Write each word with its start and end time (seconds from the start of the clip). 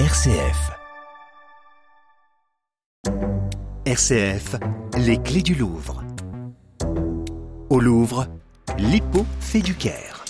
RCF. 0.00 0.72
RCF, 3.86 4.56
les 4.98 5.18
clés 5.18 5.40
du 5.40 5.54
Louvre. 5.54 6.02
Au 7.70 7.78
Louvre, 7.78 8.26
l'hippo 8.76 9.24
fait 9.38 9.60
du 9.60 9.76
Caire. 9.76 10.24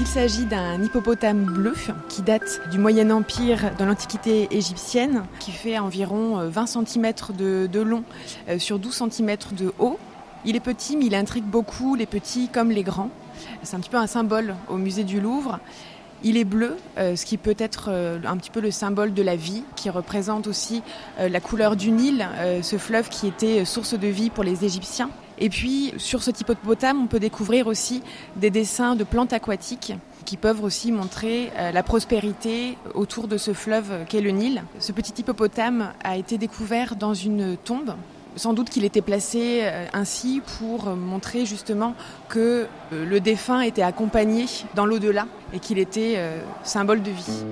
Il 0.00 0.06
s'agit 0.06 0.46
d'un 0.46 0.82
hippopotame 0.82 1.44
bleu 1.44 1.74
qui 2.08 2.22
date 2.22 2.62
du 2.70 2.78
Moyen 2.78 3.10
Empire 3.10 3.72
dans 3.78 3.84
l'Antiquité 3.84 4.48
égyptienne, 4.50 5.24
qui 5.40 5.52
fait 5.52 5.78
environ 5.78 6.48
20 6.48 6.64
cm 6.66 7.12
de, 7.36 7.68
de 7.70 7.80
long 7.80 8.02
euh, 8.48 8.58
sur 8.58 8.78
12 8.78 9.10
cm 9.10 9.36
de 9.52 9.74
haut. 9.78 9.98
Il 10.46 10.56
est 10.56 10.60
petit, 10.60 10.96
mais 10.96 11.04
il 11.04 11.14
intrigue 11.14 11.44
beaucoup 11.44 11.96
les 11.96 12.06
petits 12.06 12.48
comme 12.48 12.70
les 12.70 12.82
grands. 12.82 13.10
C'est 13.62 13.76
un 13.76 13.80
petit 13.80 13.90
peu 13.90 13.98
un 13.98 14.06
symbole 14.06 14.54
au 14.70 14.76
musée 14.76 15.04
du 15.04 15.20
Louvre. 15.20 15.60
Il 16.24 16.36
est 16.36 16.44
bleu, 16.44 16.76
euh, 16.98 17.14
ce 17.14 17.26
qui 17.26 17.36
peut 17.36 17.54
être 17.58 17.86
euh, 17.88 18.18
un 18.24 18.36
petit 18.36 18.50
peu 18.50 18.60
le 18.60 18.70
symbole 18.70 19.12
de 19.12 19.22
la 19.22 19.36
vie, 19.36 19.62
qui 19.76 19.90
représente 19.90 20.46
aussi 20.46 20.82
euh, 21.18 21.28
la 21.28 21.40
couleur 21.40 21.76
du 21.76 21.90
Nil, 21.90 22.26
ce 22.62 22.78
fleuve 22.78 23.08
qui 23.08 23.26
était 23.26 23.64
source 23.64 23.94
de 23.94 24.08
vie 24.08 24.30
pour 24.30 24.44
les 24.44 24.64
Égyptiens. 24.64 25.10
Et 25.38 25.50
puis 25.50 25.92
sur 25.98 26.22
ce 26.22 26.30
hippopotame, 26.30 27.02
on 27.02 27.06
peut 27.06 27.20
découvrir 27.20 27.66
aussi 27.66 28.02
des 28.36 28.50
dessins 28.50 28.96
de 28.96 29.04
plantes 29.04 29.32
aquatiques 29.32 29.92
qui 30.24 30.36
peuvent 30.36 30.64
aussi 30.64 30.90
montrer 30.90 31.52
la 31.72 31.82
prospérité 31.82 32.76
autour 32.94 33.28
de 33.28 33.36
ce 33.36 33.52
fleuve 33.52 34.04
qu'est 34.08 34.22
le 34.22 34.30
Nil. 34.30 34.64
Ce 34.80 34.92
petit 34.92 35.12
hippopotame 35.20 35.92
a 36.02 36.16
été 36.16 36.38
découvert 36.38 36.96
dans 36.96 37.14
une 37.14 37.56
tombe 37.56 37.94
sans 38.36 38.52
doute 38.52 38.70
qu'il 38.70 38.84
était 38.84 39.00
placé 39.00 39.60
euh, 39.62 39.86
ainsi 39.92 40.42
pour 40.58 40.84
montrer 40.90 41.46
justement 41.46 41.94
que 42.28 42.66
euh, 42.92 43.04
le 43.04 43.20
défunt 43.20 43.62
était 43.62 43.82
accompagné 43.82 44.46
dans 44.74 44.86
l'au-delà 44.86 45.26
et 45.52 45.58
qu'il 45.58 45.78
était 45.78 46.14
euh, 46.16 46.38
symbole 46.62 47.02
de 47.02 47.10
vie. 47.10 47.44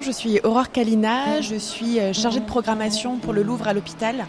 Je 0.00 0.10
suis 0.10 0.40
Aurore 0.44 0.70
Kalina, 0.70 1.40
je 1.40 1.56
suis 1.56 1.98
chargée 2.14 2.38
de 2.38 2.46
programmation 2.46 3.18
pour 3.18 3.32
le 3.32 3.42
Louvre 3.42 3.66
à 3.66 3.72
l'hôpital 3.72 4.26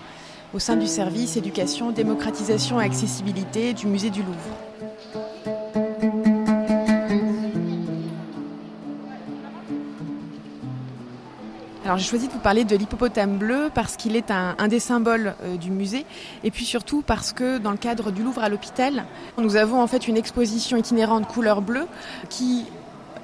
au 0.54 0.60
sein 0.60 0.76
du 0.78 0.88
service 0.88 1.38
éducation, 1.38 1.92
démocratisation 1.92 2.82
et 2.82 2.86
accessibilité 2.86 3.74
du 3.74 3.86
musée 3.86 4.10
du 4.10 4.24
Louvre. 4.24 4.65
Alors 11.86 12.00
j'ai 12.00 12.06
choisi 12.06 12.28
de 12.28 12.34
vous 12.34 12.40
parler 12.40 12.64
de 12.64 12.76
l'hippopotame 12.76 13.38
bleu 13.38 13.70
parce 13.72 13.96
qu'il 13.96 14.16
est 14.16 14.32
un, 14.32 14.68
des 14.68 14.80
symboles 14.80 15.36
euh, 15.44 15.56
du 15.56 15.70
musée 15.70 16.04
et 16.44 16.50
puis 16.50 16.66
surtout 16.66 17.04
parce 17.06 17.32
que 17.32 17.60
dans 17.60 17.70
le 17.70 17.78
cadre 17.78 18.10
du 18.10 18.24
Louvre 18.24 18.44
à 18.44 18.50
l'hôpital, 18.50 19.06
nous 19.38 19.56
avons 19.56 19.80
en 19.80 19.86
fait 19.86 20.08
une 20.08 20.18
exposition 20.18 20.78
itinérante 20.78 21.28
couleur 21.28 21.62
bleue 21.62 21.86
qui 22.28 22.66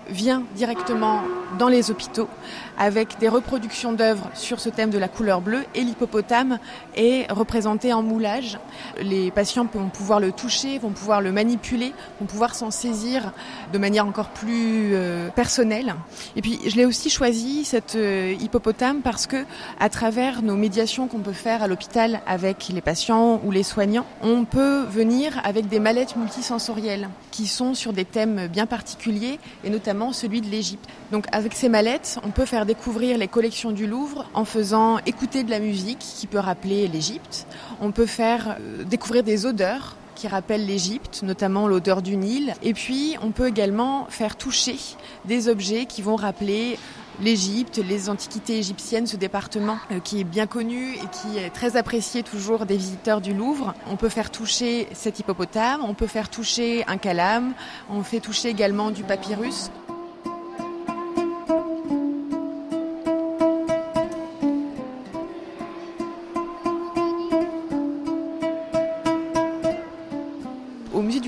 vient 0.09 0.44
directement 0.55 1.21
dans 1.57 1.67
les 1.67 1.91
hôpitaux 1.91 2.30
avec 2.77 3.19
des 3.19 3.27
reproductions 3.27 3.94
d'œuvres 3.94 4.30
sur 4.33 4.59
ce 4.59 4.69
thème 4.69 4.89
de 4.89 4.97
la 4.97 5.07
couleur 5.07 5.41
bleue 5.41 5.63
et 5.75 5.81
l'hippopotame 5.81 6.57
est 6.95 7.31
représenté 7.31 7.94
en 7.94 8.02
moulage. 8.02 8.57
Les 9.02 9.29
patients 9.31 9.67
vont 9.72 9.89
pouvoir 9.89 10.19
le 10.19 10.31
toucher, 10.31 10.79
vont 10.79 10.89
pouvoir 10.89 11.22
le 11.22 11.31
manipuler, 11.31 11.94
vont 12.19 12.25
pouvoir 12.25 12.55
s'en 12.55 12.72
saisir 12.72 13.33
de 13.72 13.77
manière 13.77 14.07
encore 14.07 14.29
plus 14.29 14.95
euh, 14.95 15.29
personnelle. 15.29 15.94
Et 16.35 16.41
puis 16.41 16.59
je 16.66 16.75
l'ai 16.75 16.85
aussi 16.85 17.09
choisi 17.09 17.66
cette 17.66 17.95
euh, 17.95 18.33
hippopotame 18.39 19.02
parce 19.02 19.27
que 19.27 19.45
à 19.79 19.89
travers 19.89 20.41
nos 20.41 20.55
médiations 20.55 21.07
qu'on 21.07 21.19
peut 21.19 21.33
faire 21.33 21.63
à 21.63 21.67
l'hôpital 21.67 22.22
avec 22.25 22.69
les 22.73 22.81
patients 22.81 23.41
ou 23.44 23.52
les 23.52 23.63
soignants, 23.63 24.05
on 24.23 24.45
peut 24.45 24.83
venir 24.85 25.39
avec 25.44 25.67
des 25.67 25.79
mallettes 25.79 26.16
multisensorielles 26.16 27.09
qui 27.29 27.47
sont 27.47 27.73
sur 27.73 27.94
des 27.94 28.05
thèmes 28.05 28.47
bien 28.47 28.66
particuliers 28.66 29.39
et 29.63 29.69
notamment 29.69 29.91
celui 30.14 30.42
de 30.42 30.47
l'Égypte. 30.47 30.86
Donc 31.11 31.25
avec 31.31 31.53
ces 31.53 31.70
mallettes, 31.70 32.20
on 32.23 32.31
peut 32.31 32.45
faire 32.45 32.66
découvrir 32.66 33.18
les 33.18 33.28
collections 33.28 33.72
du 33.72 33.88
Louvre 33.88 34.25
en 34.34 34.46
faisant 34.46 35.00
écouter 35.06 35.44
de 35.44 35.50
la 35.50 35.59
musique 35.59 36.00
qui 36.00 36.28
peut 36.28 36.40
rappeler 36.40 36.88
l'Égypte. 36.88 37.46
On 37.79 37.91
peut 37.91 38.06
faire 38.06 38.57
euh, 38.59 38.84
découvrir 38.84 39.24
des 39.24 39.46
odeurs 39.46 39.96
qui 40.16 40.28
rappellent 40.28 40.66
l'Égypte, 40.66 41.22
notamment 41.24 41.68
l'odeur 41.68 42.01
du 42.01 42.16
Nil. 42.16 42.53
Et 42.62 42.74
puis, 42.74 43.16
on 43.22 43.31
peut 43.31 43.47
également 43.47 44.06
faire 44.09 44.35
toucher 44.35 44.78
des 45.25 45.47
objets 45.47 45.85
qui 45.85 46.01
vont 46.03 46.16
rappeler 46.16 46.78
l'Égypte, 47.19 47.78
les 47.78 48.09
antiquités 48.09 48.57
égyptiennes, 48.57 49.07
ce 49.07 49.18
département 49.18 49.78
euh, 49.91 50.00
qui 50.00 50.19
est 50.19 50.24
bien 50.24 50.47
connu 50.47 50.94
et 50.94 51.07
qui 51.12 51.38
est 51.38 51.50
très 51.50 51.78
apprécié 51.78 52.24
toujours 52.24 52.66
des 52.66 52.78
visiteurs 52.78 53.22
du 53.22 53.34
Louvre. 53.34 53.74
On 53.88 53.96
peut 53.96 54.09
faire 54.09 54.31
toucher 54.31 54.88
cet 54.94 55.19
hippopotame, 55.19 55.81
on 55.84 55.94
peut 55.94 56.07
faire 56.07 56.30
toucher 56.30 56.84
un 56.88 56.97
calame, 56.97 57.53
on 57.90 58.03
fait 58.03 58.19
toucher 58.19 58.50
également 58.50 58.91
du 58.91 59.03
papyrus. 59.03 59.72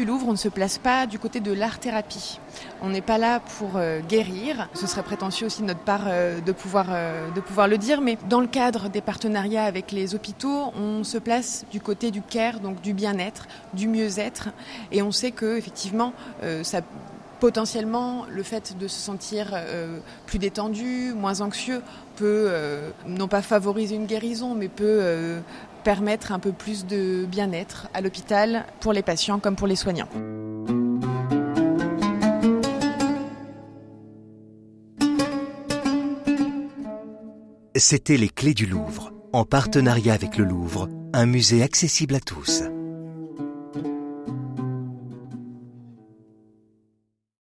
Louvre, 0.05 0.27
on 0.27 0.31
ne 0.31 0.37
se 0.37 0.49
place 0.49 0.77
pas 0.77 1.07
du 1.07 1.19
côté 1.19 1.39
de 1.39 1.51
l'art-thérapie. 1.51 2.39
On 2.81 2.89
n'est 2.89 3.01
pas 3.01 3.17
là 3.17 3.39
pour 3.39 3.71
euh, 3.75 4.01
guérir. 4.01 4.69
Ce 4.73 4.87
serait 4.87 5.03
prétentieux 5.03 5.47
aussi 5.47 5.61
de 5.61 5.67
notre 5.67 5.81
part 5.81 6.05
euh, 6.07 6.41
de, 6.41 6.51
pouvoir, 6.51 6.87
euh, 6.89 7.29
de 7.31 7.69
le 7.69 7.77
dire. 7.77 8.01
Mais 8.01 8.17
dans 8.29 8.41
le 8.41 8.47
cadre 8.47 8.89
des 8.89 9.01
partenariats 9.01 9.65
avec 9.65 9.91
les 9.91 10.15
hôpitaux, 10.15 10.71
on 10.75 11.03
se 11.03 11.17
place 11.17 11.65
du 11.71 11.79
côté 11.79 12.11
du 12.11 12.21
care, 12.21 12.59
donc 12.59 12.81
du 12.81 12.93
bien-être, 12.93 13.47
du 13.73 13.87
mieux-être. 13.87 14.49
Et 14.91 15.01
on 15.01 15.11
sait 15.11 15.31
que 15.31 15.57
effectivement, 15.57 16.13
ça 16.63 16.81
potentiellement, 17.39 18.25
le 18.29 18.41
fait 18.41 18.77
de 18.77 18.87
se 18.87 18.99
sentir 18.99 19.53
plus 20.25 20.39
détendu, 20.39 21.13
moins 21.13 21.41
anxieux, 21.41 21.81
peut 22.15 22.49
non 23.05 23.27
pas 23.27 23.41
favoriser 23.41 23.95
une 23.95 24.05
guérison, 24.05 24.55
mais 24.55 24.69
peut 24.69 25.41
permettre 25.83 26.31
un 26.31 26.39
peu 26.39 26.51
plus 26.51 26.85
de 26.85 27.25
bien-être 27.25 27.87
à 27.93 28.01
l'hôpital 28.01 28.65
pour 28.79 28.93
les 28.93 29.01
patients 29.01 29.39
comme 29.39 29.55
pour 29.55 29.67
les 29.67 29.75
soignants. 29.75 30.09
C'était 37.75 38.17
les 38.17 38.29
clés 38.29 38.53
du 38.53 38.65
Louvre, 38.65 39.11
en 39.33 39.45
partenariat 39.45 40.13
avec 40.13 40.37
le 40.37 40.45
Louvre, 40.45 40.89
un 41.11 41.25
musée 41.25 41.63
accessible 41.63 42.15
à 42.15 42.19
tous. 42.19 42.63